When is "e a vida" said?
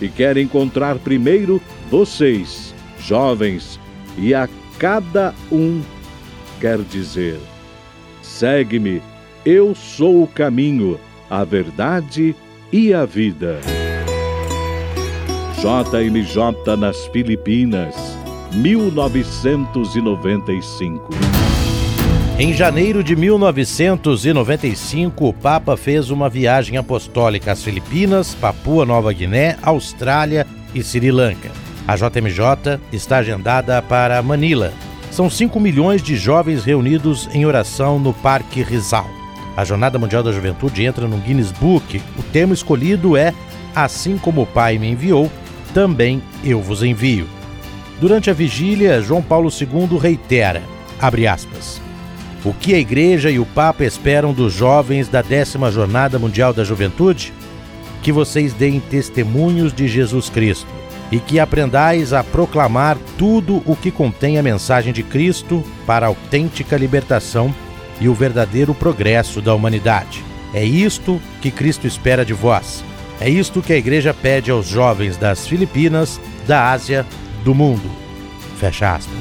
12.72-13.60